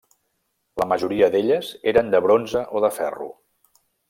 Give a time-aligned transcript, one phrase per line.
[0.81, 3.31] La majoria d'elles eren de bronze o de ferro.